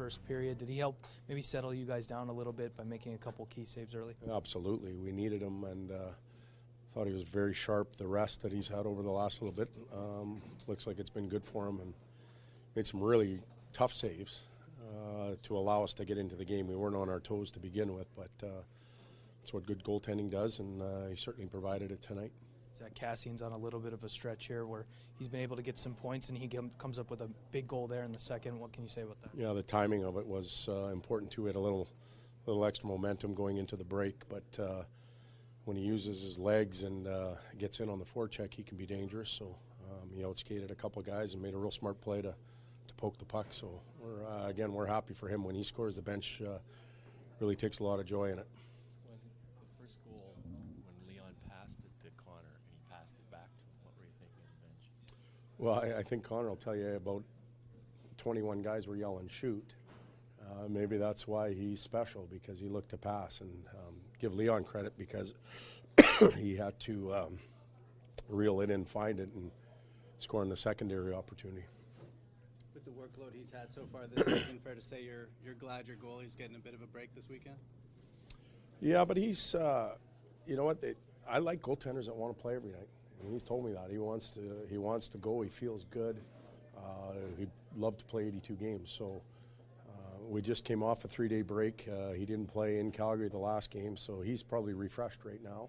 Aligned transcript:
first 0.00 0.26
period. 0.26 0.56
Did 0.56 0.70
he 0.70 0.78
help 0.78 0.96
maybe 1.28 1.42
settle 1.42 1.74
you 1.74 1.84
guys 1.84 2.06
down 2.06 2.30
a 2.30 2.32
little 2.32 2.54
bit 2.54 2.74
by 2.74 2.84
making 2.84 3.12
a 3.12 3.18
couple 3.18 3.44
key 3.50 3.66
saves 3.66 3.94
early? 3.94 4.14
Absolutely. 4.34 4.94
We 4.94 5.12
needed 5.12 5.42
him 5.42 5.62
and 5.64 5.92
uh, 5.92 5.96
thought 6.94 7.06
he 7.06 7.12
was 7.12 7.24
very 7.24 7.52
sharp. 7.52 7.96
The 7.96 8.06
rest 8.06 8.40
that 8.40 8.50
he's 8.50 8.66
had 8.66 8.86
over 8.86 9.02
the 9.02 9.10
last 9.10 9.42
little 9.42 9.54
bit 9.54 9.68
um, 9.94 10.40
looks 10.66 10.86
like 10.86 10.98
it's 10.98 11.10
been 11.10 11.28
good 11.28 11.44
for 11.44 11.68
him 11.68 11.80
and 11.80 11.92
made 12.74 12.86
some 12.86 13.02
really 13.02 13.42
tough 13.74 13.92
saves 13.92 14.44
uh, 14.88 15.32
to 15.42 15.54
allow 15.54 15.84
us 15.84 15.92
to 15.92 16.06
get 16.06 16.16
into 16.16 16.34
the 16.34 16.46
game. 16.46 16.66
We 16.66 16.76
weren't 16.76 16.96
on 16.96 17.10
our 17.10 17.20
toes 17.20 17.50
to 17.50 17.60
begin 17.60 17.92
with, 17.92 18.06
but 18.16 18.30
uh, 18.42 18.62
that's 19.42 19.52
what 19.52 19.66
good 19.66 19.84
goaltending 19.84 20.30
does, 20.30 20.60
and 20.60 20.80
uh, 20.80 21.08
he 21.10 21.16
certainly 21.16 21.46
provided 21.46 21.92
it 21.92 22.00
tonight. 22.00 22.32
Zack 22.76 22.94
Kassian's 22.94 23.42
on 23.42 23.52
a 23.52 23.58
little 23.58 23.80
bit 23.80 23.92
of 23.92 24.04
a 24.04 24.08
stretch 24.08 24.46
here 24.46 24.66
where 24.66 24.86
he's 25.18 25.28
been 25.28 25.40
able 25.40 25.56
to 25.56 25.62
get 25.62 25.78
some 25.78 25.94
points 25.94 26.28
and 26.28 26.38
he 26.38 26.48
comes 26.78 26.98
up 26.98 27.10
with 27.10 27.20
a 27.20 27.28
big 27.50 27.66
goal 27.68 27.86
there 27.86 28.04
in 28.04 28.12
the 28.12 28.18
second. 28.18 28.58
What 28.58 28.72
can 28.72 28.82
you 28.82 28.88
say 28.88 29.02
about 29.02 29.20
that? 29.22 29.30
Yeah, 29.36 29.52
the 29.52 29.62
timing 29.62 30.04
of 30.04 30.16
it 30.16 30.26
was 30.26 30.68
uh, 30.70 30.86
important 30.86 31.30
too. 31.30 31.44
Had 31.46 31.56
a 31.56 31.60
little, 31.60 31.88
little 32.46 32.64
extra 32.64 32.88
momentum 32.88 33.34
going 33.34 33.58
into 33.58 33.76
the 33.76 33.84
break, 33.84 34.28
but 34.28 34.58
uh, 34.58 34.82
when 35.64 35.76
he 35.76 35.82
uses 35.82 36.22
his 36.22 36.38
legs 36.38 36.82
and 36.84 37.06
uh, 37.06 37.34
gets 37.58 37.80
in 37.80 37.88
on 37.88 37.98
the 37.98 38.04
forecheck, 38.04 38.54
he 38.54 38.62
can 38.62 38.76
be 38.76 38.86
dangerous. 38.86 39.30
So 39.30 39.56
um, 39.90 40.08
he 40.14 40.22
outskated 40.22 40.70
a 40.70 40.74
couple 40.74 41.00
of 41.00 41.06
guys 41.06 41.34
and 41.34 41.42
made 41.42 41.54
a 41.54 41.58
real 41.58 41.70
smart 41.70 42.00
play 42.00 42.22
to, 42.22 42.34
to 42.88 42.94
poke 42.96 43.18
the 43.18 43.24
puck. 43.24 43.46
So 43.50 43.80
we're, 44.00 44.26
uh, 44.26 44.48
again, 44.48 44.72
we're 44.72 44.86
happy 44.86 45.14
for 45.14 45.28
him 45.28 45.44
when 45.44 45.54
he 45.54 45.62
scores. 45.62 45.96
The 45.96 46.02
bench 46.02 46.40
uh, 46.40 46.58
really 47.40 47.56
takes 47.56 47.80
a 47.80 47.84
lot 47.84 47.98
of 47.98 48.06
joy 48.06 48.26
in 48.26 48.38
it. 48.38 48.46
When 49.06 49.18
the 49.60 49.82
first 49.82 49.98
goal, 50.04 50.34
when 50.44 50.94
Leon 51.06 51.34
passed 51.48 51.78
it 51.84 51.92
to 52.04 52.10
Connor 52.24 52.56
and 52.56 52.72
he 52.72 52.80
passed 52.90 53.14
it 53.18 53.30
back 53.30 53.48
to 53.52 53.60
him, 53.60 53.76
what 53.84 53.92
were 53.98 54.04
you 54.04 54.14
thinking 54.18 54.40
on 54.40 54.50
the 54.56 54.62
bench? 54.66 54.84
Well, 55.60 55.74
I, 55.74 55.98
I 55.98 56.02
think 56.02 56.24
Connor 56.24 56.48
will 56.48 56.56
tell 56.56 56.74
you 56.74 56.94
about 56.96 57.22
21 58.16 58.62
guys 58.62 58.86
were 58.86 58.96
yelling 58.96 59.28
shoot. 59.28 59.74
Uh, 60.40 60.66
maybe 60.68 60.96
that's 60.96 61.28
why 61.28 61.52
he's 61.52 61.80
special 61.80 62.26
because 62.32 62.58
he 62.58 62.66
looked 62.66 62.88
to 62.90 62.96
pass 62.96 63.42
and 63.42 63.52
um, 63.74 63.94
give 64.18 64.34
Leon 64.34 64.64
credit 64.64 64.94
because 64.96 65.34
he 66.38 66.56
had 66.56 66.80
to 66.80 67.14
um, 67.14 67.38
reel 68.30 68.62
it 68.62 68.70
in, 68.70 68.86
find 68.86 69.20
it, 69.20 69.28
and 69.34 69.50
score 70.16 70.42
in 70.42 70.48
the 70.48 70.56
secondary 70.56 71.12
opportunity. 71.12 71.64
With 72.72 72.86
the 72.86 72.90
workload 72.90 73.34
he's 73.34 73.52
had 73.52 73.70
so 73.70 73.86
far 73.92 74.06
this 74.06 74.24
season, 74.40 74.60
fair 74.64 74.74
to 74.74 74.80
say 74.80 75.02
you're 75.02 75.28
you're 75.44 75.54
glad 75.54 75.86
your 75.86 75.98
goalie's 75.98 76.34
getting 76.34 76.56
a 76.56 76.58
bit 76.58 76.72
of 76.72 76.80
a 76.80 76.86
break 76.86 77.14
this 77.14 77.28
weekend. 77.28 77.56
Yeah, 78.80 79.04
but 79.04 79.18
he's, 79.18 79.54
uh, 79.54 79.96
you 80.46 80.56
know 80.56 80.64
what? 80.64 80.80
They, 80.80 80.94
I 81.28 81.36
like 81.36 81.60
goaltenders 81.60 82.06
that 82.06 82.16
want 82.16 82.34
to 82.34 82.42
play 82.42 82.56
every 82.56 82.70
night, 82.70 82.88
and 83.22 83.32
he's 83.32 83.42
told 83.42 83.64
me 83.64 83.72
that 83.72 83.88
he 83.90 83.98
wants 83.98 84.34
to. 84.34 84.40
He 84.68 84.78
wants 84.78 85.08
to 85.10 85.18
go. 85.18 85.42
He 85.42 85.48
feels 85.48 85.84
good. 85.90 86.16
Uh, 86.76 87.12
he'd 87.38 87.50
love 87.76 87.96
to 87.98 88.04
play 88.06 88.26
82 88.26 88.54
games. 88.54 88.90
So 88.90 89.20
uh, 89.88 89.92
we 90.28 90.40
just 90.40 90.64
came 90.64 90.82
off 90.82 91.04
a 91.04 91.08
three-day 91.08 91.42
break. 91.42 91.86
Uh, 91.88 92.12
he 92.12 92.24
didn't 92.24 92.46
play 92.46 92.78
in 92.78 92.90
Calgary 92.90 93.28
the 93.28 93.38
last 93.38 93.70
game, 93.70 93.96
so 93.96 94.20
he's 94.20 94.42
probably 94.42 94.72
refreshed 94.72 95.24
right 95.24 95.42
now. 95.42 95.68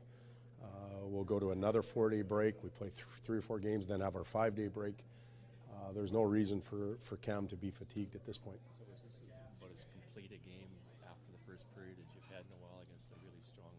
Uh, 0.64 0.68
we'll 1.04 1.24
go 1.24 1.40
to 1.40 1.52
another 1.52 1.82
four-day 1.82 2.22
break. 2.22 2.64
We 2.64 2.70
play 2.70 2.90
th- 2.90 3.06
three 3.24 3.38
or 3.38 3.42
four 3.42 3.60
games, 3.60 3.88
then 3.88 4.00
have 4.00 4.16
our 4.16 4.24
five-day 4.24 4.68
break. 4.68 4.96
Uh, 5.74 5.92
there's 5.94 6.14
no 6.14 6.22
reason 6.22 6.62
for, 6.62 6.98
for 7.02 7.18
Cam 7.18 7.48
to 7.48 7.56
be 7.56 7.72
fatigued 7.72 8.16
at 8.16 8.26
this 8.26 8.38
point. 8.38 8.60
So 8.78 8.86
was 8.92 9.02
this 9.02 9.20
about 9.60 9.72
as 9.74 9.86
complete 9.92 10.32
a 10.32 10.50
game 10.50 10.70
after 11.04 11.28
the 11.32 11.52
first 11.52 11.66
period 11.76 11.96
as 12.00 12.08
you've 12.16 12.30
had 12.30 12.46
in 12.46 12.54
a 12.56 12.62
while 12.64 12.82
against 12.88 13.12
a 13.12 13.16
really 13.26 13.42
strong 13.42 13.74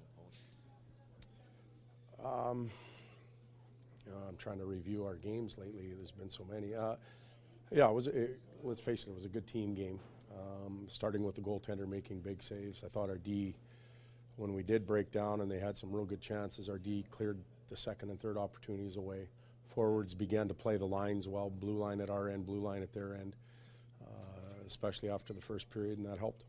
opponent? 2.20 2.50
Um, 2.50 2.70
know, 4.12 4.18
I'm 4.28 4.36
trying 4.36 4.58
to 4.58 4.64
review 4.64 5.04
our 5.04 5.16
games 5.16 5.58
lately. 5.58 5.92
There's 5.96 6.10
been 6.10 6.30
so 6.30 6.44
many. 6.50 6.74
Uh, 6.74 6.96
yeah, 7.70 7.88
it 7.88 7.94
was. 7.94 8.06
It, 8.06 8.38
let's 8.62 8.80
face 8.80 9.04
it, 9.04 9.10
it 9.10 9.14
was 9.14 9.24
a 9.24 9.28
good 9.28 9.46
team 9.46 9.74
game. 9.74 9.98
Um, 10.34 10.84
starting 10.86 11.24
with 11.24 11.34
the 11.34 11.42
goaltender 11.42 11.86
making 11.86 12.20
big 12.20 12.42
saves. 12.42 12.84
I 12.84 12.88
thought 12.88 13.10
our 13.10 13.18
D, 13.18 13.54
when 14.36 14.54
we 14.54 14.62
did 14.62 14.86
break 14.86 15.10
down 15.10 15.42
and 15.42 15.50
they 15.50 15.58
had 15.58 15.76
some 15.76 15.92
real 15.92 16.06
good 16.06 16.20
chances, 16.22 16.68
our 16.68 16.78
D 16.78 17.04
cleared 17.10 17.38
the 17.68 17.76
second 17.76 18.10
and 18.10 18.20
third 18.20 18.38
opportunities 18.38 18.96
away. 18.96 19.28
Forwards 19.66 20.14
began 20.14 20.48
to 20.48 20.54
play 20.54 20.76
the 20.76 20.86
lines 20.86 21.28
well. 21.28 21.50
Blue 21.50 21.76
line 21.76 22.00
at 22.00 22.10
our 22.10 22.28
end, 22.28 22.46
blue 22.46 22.60
line 22.60 22.82
at 22.82 22.92
their 22.92 23.14
end, 23.14 23.36
uh, 24.02 24.64
especially 24.66 25.10
after 25.10 25.32
the 25.32 25.40
first 25.40 25.68
period, 25.70 25.98
and 25.98 26.06
that 26.06 26.18
helped. 26.18 26.44